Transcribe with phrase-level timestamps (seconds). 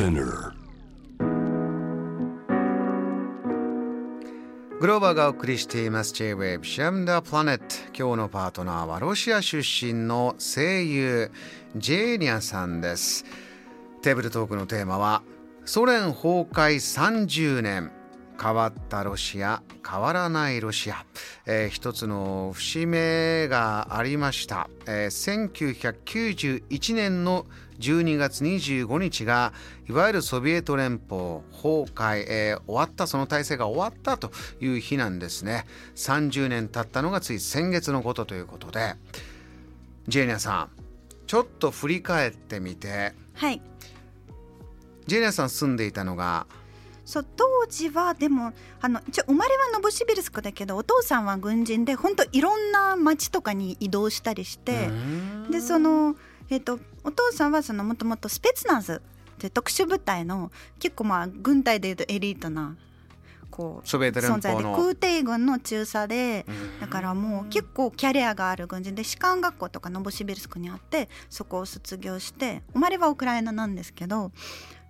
[0.00, 0.54] Spinner.
[4.80, 6.14] グローバーがお送りしています。
[6.14, 11.30] J-Wave シャムダープラネット今日のパートナーはロシア出身の声優
[11.76, 13.26] ジェーニャさんです。
[14.00, 15.22] テーブルトークのテーマは
[15.66, 17.92] ソ連崩壊30年
[18.40, 21.04] 変わったロシア変わらないロシア、
[21.44, 27.44] えー一つの節目がありました、えー1991年の
[27.80, 29.52] 12月25日が
[29.88, 34.30] いわゆるソビエト連邦崩壊、えー終わったその体制が終わったと
[34.60, 35.66] いう日なんですね。
[35.96, 38.94] 30年経ったのがつい先月のことということで。
[40.08, 40.70] ジェーニャさん
[41.26, 43.14] ちょっと振り返ってみて。
[43.34, 43.60] はい。
[45.06, 46.46] ジェーニャさん住んでいたのが？
[47.04, 54.90] そう当時はでもあの一応生まれはノボシビルスクだけどお父さんは軍人で本当いろんな町とかに移動したりして、
[55.50, 56.14] でその、
[56.50, 59.00] えっとお父さんはそのもともとスペツナズ
[59.36, 62.76] って特殊部隊の結構まあ軍隊でいうとエリートな
[63.50, 66.80] こう存在で空挺軍の中佐でうん。
[66.80, 74.30] だからもう結構キャリアがある軍人で士官学校とかノボシビルスクにあってそこを卒業して生まれはウクライナなんですけど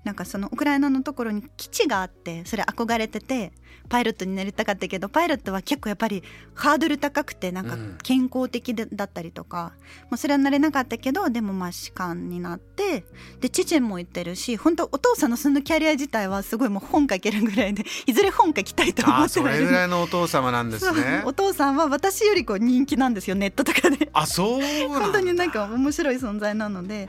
[0.04, 3.52] なんかそのウクライナのところに基地があってそれ憧れてて
[3.88, 6.22] パイロットになりたかったけどパイロットは結構やっぱり
[6.54, 7.98] ハードル高くてなんかうん。
[8.02, 9.72] 健康的でだったりとか、
[10.04, 13.04] もうそれはなれなかったけどでもまあ士官になって
[13.40, 21.22] でチェチェンも行ってるし本当お父さんのそのキャリア自体はすごいもう本書けるぐらいでいずれ本書きたいと思ってはいるれぐらいのお父様なんですね。
[21.24, 24.08] お父さんは私よりこう人気なんですよネットとかで。
[24.12, 27.08] あそう本当になんか面白い存在なので。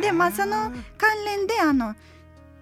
[0.00, 1.94] でまあその関連であの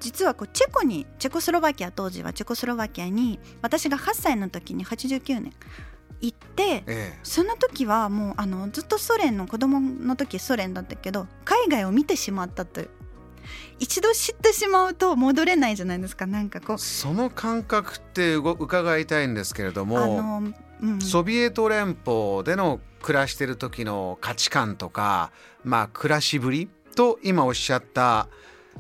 [0.01, 5.53] 実はこうチェコにチェコスロバキア当時はチェコスロバキアに私が8歳の時に89年
[6.21, 12.91] 行ってえその時はもうあのずっとソ連の子供の時ソ連だったけど海外を見てしまったという。
[13.79, 25.33] 一度知ってしまうと戻れないじゃないですかなんかこえその感覚って伺いたいんですけれどうあもの、うん、ソビエト連邦での暮らしてる時の価値観とか
[25.65, 28.29] まあ暮らしぶりと今おっしゃった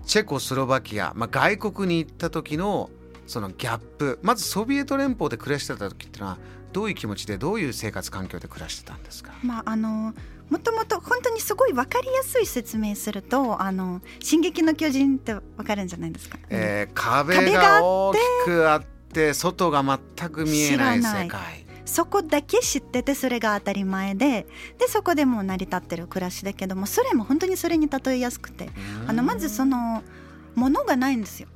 [0.06, 2.90] チェコスロバキア、まあ、外国に行った時の
[3.26, 4.18] そのギャップ。
[4.22, 6.38] まずソビエト連邦で暮らしてた時っていうのは
[6.72, 9.32] どういう気持ちでどういう生活環境で暮らしてたんですか？
[9.42, 10.14] まああの
[10.48, 16.38] もともと本当にすごい分かりやすい説明すると「あの進撃の巨人」って分かるんじゃないですか？
[16.48, 19.84] えー壁壁がが大きくあって外が
[20.16, 24.46] 全く見えない世界そこだけ知っててそれが当たり前で
[24.78, 28.70] でそこでもう成り立ってる暮らしだけどもそれも本当にそれに例えやすくて
[29.08, 30.04] あのまずその
[30.54, 31.48] 物がないんですよ。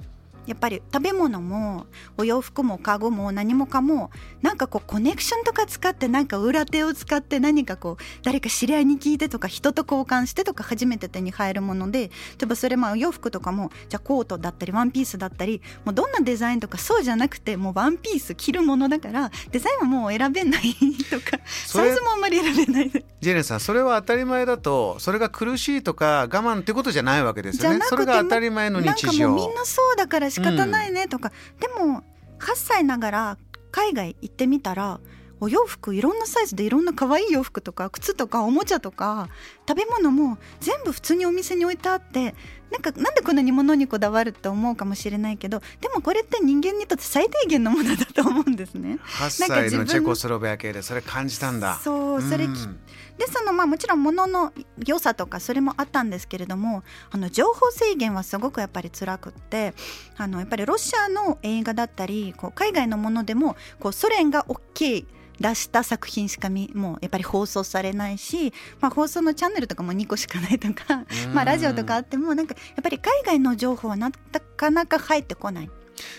[0.46, 1.86] やっぱり食べ物も
[2.18, 4.10] お洋服も家具も何もかも
[4.42, 12.10] なんかこうコネクションとか使ってなんか裏手を使って何かこう誰か知り合いに聞いてとか人と交換してとか初めて手に入るもので例
[12.42, 20.74] えばそれまあお洋服とかもじゃあコートだったりワンピースだったりもうどんなデザインとかそうじゃなくてもうワンピース着るものだからデザインはもう選べない
[21.10, 22.90] とかサイズもあんまり選べない。
[23.20, 27.80] ジェネさんそれは当たり前だとそれが苦しいとか我慢ってことじゃないわけですよね。
[27.84, 32.02] それが当たり前のなん日常かもうみんなそうだから仕方ないねとか、でも
[32.38, 33.38] 8歳ながら
[33.70, 35.00] 海外行ってみたら
[35.40, 39.28] お洋服いろんなサイズでいろんな可愛い洋服とか靴とかおもちゃとか
[39.68, 42.34] 食べ物も全部普通にお店に置いてあって
[42.70, 48.98] なんかなんでこんなに物にこだわるって思うかもしれないけどでもこれって人間にとって最低限のものだと思うんですね。
[49.02, 51.78] 8なんか自分歳のチェコスロバキアでそれ感じたんだ。
[51.82, 52.78] そうそれきうん
[53.18, 54.52] でそのまあもちろん物の
[54.84, 59.74] 良さとかそれもあったんですけれどもあの情報制限はすごくやっぱり辛くって
[60.16, 65.06] あのやっぱりロシアの映画だったりこう海外のものでもこうソ連が OK
[65.40, 74.10] 出した作品しか見もうやっぱり放送されないし、まあ、放送のチャンネルとかも2個しかないとか、まあ、ラジオとかあってもなんかやっぱり海外の情報はな
[74.56, 75.70] かなか入ってこない。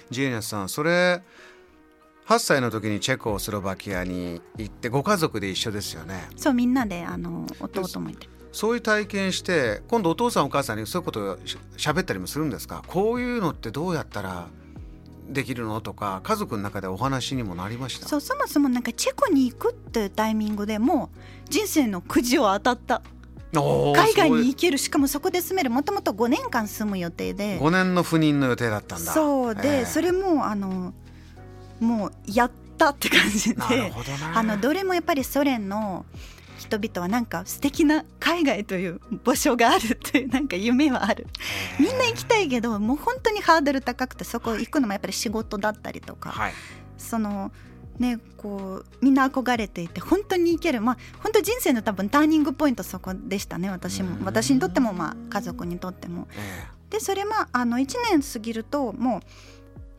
[0.10, 1.22] ジェネさんそれ
[2.28, 6.28] 8歳の時にチェコスロバキアに行ってご家族で一緒ですよね。
[6.36, 8.28] そうみんなであの弟もいて。
[8.52, 12.84] そういう体験して今度お父さんお母さんにそういうことをし喋ったりもするんですか？
[12.88, 14.48] こういうのってどうやったら
[15.30, 15.82] できるの？
[15.82, 18.08] とか家族の中でお話にもなりました？
[18.08, 21.20] そうそもそもなんかチェコに行くっていうタイミングでもう
[21.50, 23.04] 人生のくじを当たった。
[23.54, 24.78] 海外にす行ける。
[24.80, 25.70] しかもそこで住める。
[25.70, 27.60] もともと5年間住む予定で。
[27.60, 29.14] ごい5年の不妊の予定だったんだ。
[29.14, 29.86] そうで、ええ。
[29.86, 30.94] それもあの
[31.80, 33.94] もうやったって感じで。
[34.34, 36.06] あのどれもやっぱりソ連の
[36.58, 41.28] 人々はなんか素敵な海外という場所があるというなんか夢はある。
[41.80, 46.54] みんな行きたいけどもう本当にハードル高くてそこ行くのもやっぱり仕事だったりとか、はい。
[46.98, 47.52] その
[48.00, 50.82] ねこうみんな憧れていて本当に行ける。
[50.82, 54.08] まあ本当人生の多分ターニングポイントそこでしたね私うん。
[54.08, 56.28] も私にとってもまあ家族にとっても。
[56.38, 59.22] えでそれもあの1年過ぎるともう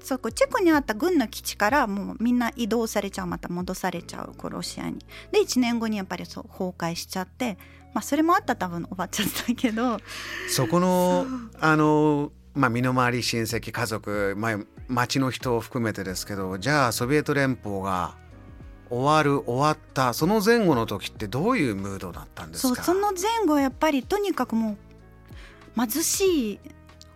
[0.00, 4.98] そこチェコにあった軍の基地からもうみんな移動されちゃうまた戻されちゃうこうロシアに。
[5.32, 7.58] で1年後にやっぱりそう崩壊しちゃって
[7.92, 9.98] まあそれもあった多分終わっちゃったけど。
[10.48, 11.26] そこの
[11.60, 14.58] あのまあ、身の回り親戚家族、まあ、
[14.88, 18.14] 町の人を含めてですけどじゃあソビエト連邦が
[18.88, 22.74] 終わる終わったその前後の時ってどういうムードだったんですか？
[22.76, 24.78] そうその前後やっぱりとにかくも
[25.76, 26.60] う貧しい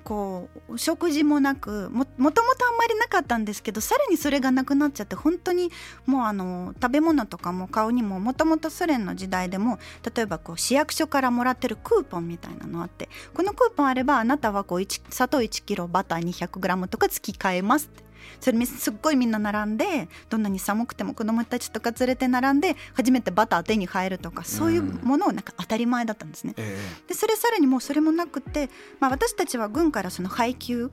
[0.05, 5.71] こう食事もなくもともとあんまりなかったんですけどさらにそれがなくなっちゃって本当に
[6.07, 9.79] もうあの食べ物とかも顔にももともとソ連の時代でも
[10.15, 18.10] 例えばこう市役所からもらってるクーポンみたいなのあってこのクーポンあればあなたはこう砂糖1キロバター 200g とか月買えますって
[18.41, 26.55] それすっごいみんな並んでどんなに寒くても子供たちとか連れて並んで初めてバター手に入るとかそういうものをなんか当たり前だったんですね。
[26.57, 26.65] うん、
[27.07, 30.91] でそれさらにもうそれもなくて、まあ、私たちは軍からその配給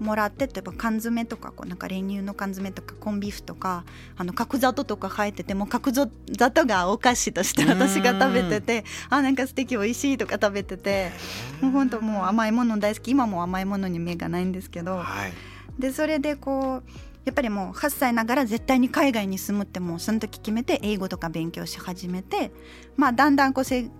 [0.00, 3.84] もらって例えば缶詰とかこうなんか練乳の缶詰とかコンビーフとか
[4.16, 11.12] あの角砂糖とか入ってても角砂糖がお菓子として私が食べててあなんか素敵美味しいとか食べてて
[11.60, 13.10] もう本当もう甘いもの大好き。
[13.10, 15.32] 今も甘いものに目がないんですけど、はい、
[15.80, 16.90] でそれでこう
[17.24, 22.52] やっぱりもう8歳ながら絶対に海外に住むってもうその時決めて英語とか勉強し始めて
[22.96, 23.90] まあだんだんこう生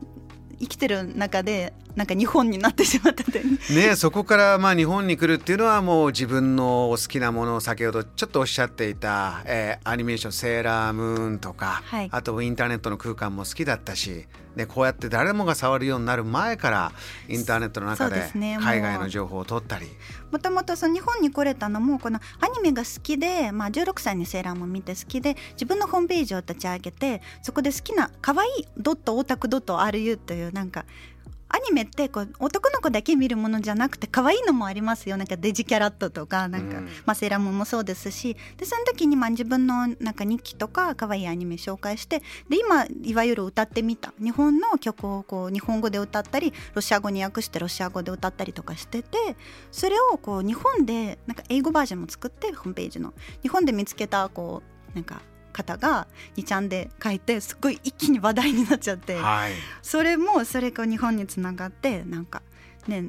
[0.60, 3.24] きてる中でなんか日本になってしまった
[3.72, 14.26] ねそこからまあ日本に来るっていうのはもう自分のお好きなものを先ほどちょっとおっしゃっていた、えー、アニメーション「セーラームーン」とか、はい、あとインターネットの空間も好きだったし
[14.56, 16.92] でこうやって誰もが触るようになる前から
[17.28, 19.86] インターネットの中で海外の情報を取ったり。
[20.30, 30.84] もともとその日本に来れたのもこのアニメが好きで、まあ、16歳にセーラーも見て好きで自分のホームページを立ち上げてそこで好きな可愛いドットオタクドット RU というなんか
[31.19, 31.19] ア
[31.68, 35.16] ニメってこう男の子だけ見るものじゃなくて可愛いのもありますよ。
[35.16, 38.36] なんかデジキャラットとかなんか、うん、まあ、セーラームもそうですし。
[38.56, 44.12] でその時にまあ自分のなんか日記とか可愛いアニメ紹介してで今いわゆる歌ってみた。
[44.22, 49.36] 日本の曲をこう日本語で歌ったりロシア語に訳してロシア語で歌ったりとかしてて
[49.70, 53.14] それをこう日本でなんか英語バージョンも作ってホームページの。
[53.42, 54.62] 日本で見つけたこ
[54.92, 56.06] うなんか方が
[56.36, 59.52] 2ちゃんで書いてすごい一気に話題になっちゃって、はい、
[59.82, 62.42] それもそれが日本につながってなんか
[62.88, 63.06] ね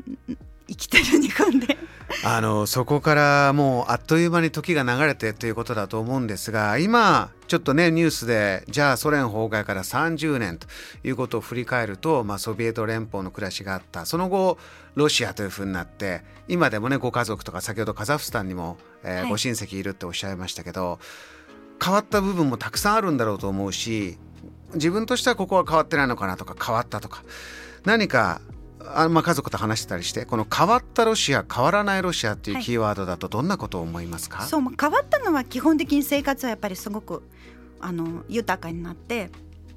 [0.71, 1.77] 生きてる日本で。
[2.23, 10.67] あのそこからもうあっという間に時が流れてということだと思うんですが今ちょっとねニュースでじゃあソ連崩壊から30年と
[11.05, 14.05] いうことを振り返ると、まあ、ソビエト連邦の暮らしがあった。
[14.05, 14.57] その後
[14.95, 20.99] ロシアというふうになって今でもねご家族とか先ほどカザフスタンにも、えー、はい、ご親戚いるっておっしゃいましたけど
[21.83, 24.17] 変わった部分もたくさんあるんだろうと思うし
[24.73, 27.23] 自分としてはここは変わってないのかなとか変わったとか。
[27.83, 28.41] 何か
[28.95, 37.23] あまあ、家族と話してたりしてこの変わったロシア変わらないロシアっていうキーワードだとどんなことを思いますか、はい、そう変わったのは基本的に生活はやっぱりすごく
[37.79, 39.29] あの豊かになって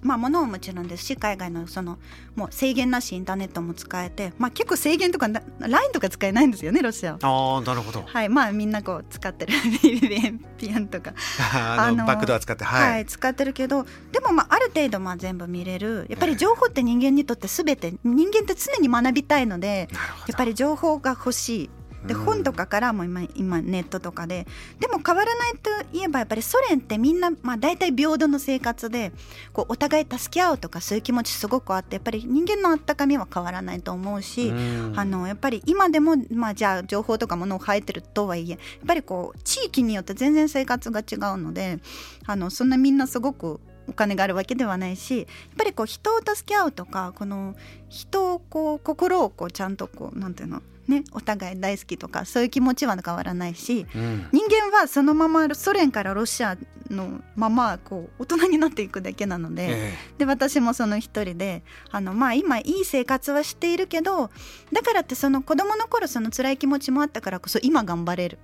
[0.05, 1.99] まあ、物ももちろんですし海外のその
[2.37, 5.29] もう制限なしインターネットも使えて、まあ、結構制限とか
[5.59, 8.03] LINE とか使えないんですよねロシアあなるほど。
[8.07, 9.55] はいまあみんなこう使ってる。
[9.55, 11.15] VPN とか。
[11.53, 16.07] あのバックドア使って、はい、はい、使ってるけどでもまあある程度まあ全部見れる。
[16.11, 19.89] やっぱり情報って人間にとって全て人間って常に学びたいので
[20.29, 21.71] やっぱり情報が欲しい
[22.07, 24.47] で本とかからも今今ネットとかで
[24.79, 29.13] でも変わらないといえばやっぱりソ連ってみんな、まあ、大体平等の生活で
[29.53, 34.53] こうお互い助け合うとかそういう気持ちすごくあってやっぱり人間のあったかみは変わらないと思うし
[34.97, 41.79] あのやっぱり今でも、まあ、じゃあ情報とかものを生えてるとはいえやっぱりこう地域によって全然生活が違うので
[42.27, 47.55] あのそんなみんなすごくお金があるわけではないしやっぱりこう人を助け合うとかこの
[47.89, 56.59] 人をこう心をこうちゃんとこうなんていうのね、お互い大好きとかそういう気持ちは変わらないし、うん、人間はそのままソ連からロシア
[56.91, 64.31] のままこう大人になっていくだけなのでえー、で私もその一人であの、まあ、今いい生活はしているけど
[64.73, 68.39] だからってその子供の頃その辛い気持ちもあったからこそ今頑張れる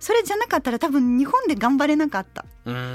[0.00, 2.46] それじゃなかったら多分日本で頑張れなかった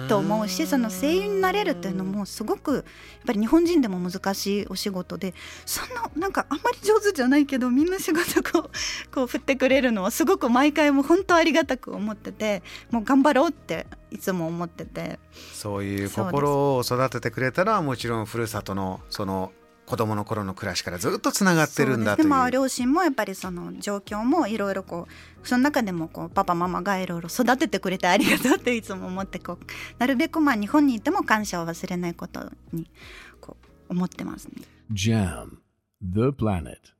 [0.10, 2.84] と思うしその声優になれるっていうのもすごくやっ
[3.28, 5.36] ぱり日本人でも難しいお仕事で
[5.66, 8.72] そんななんかあんまり上手じゃないけどみんな仕事こう
[9.14, 15.20] こう振ってくれるのはすごく毎回も本当ありがたく思っててもう頑張ろうっていつも思ってて。
[15.54, 19.52] そういう心を育ててくれたのはもちろんふるさとのその
[19.86, 22.28] 子供の頃の暮らしからずっとつながってるんだという。
[22.28, 25.08] まあ、両親もやっぱりその状況もいろいろこ
[25.44, 29.66] うその中でもこうパパママがいろいろ育ててくれてありがとうっていつも思ってこう
[30.00, 32.90] なるべくまあ日本にいても感謝を忘れないことに
[33.40, 33.58] こ
[33.90, 34.64] う思ってますね。
[34.92, 35.58] JAM
[36.02, 36.95] The Planet